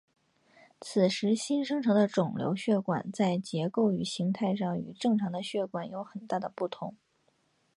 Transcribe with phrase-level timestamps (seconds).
[0.81, 6.95] 此时新生成的肿瘤血管在结构与形态上与正常的血管有很大的不同。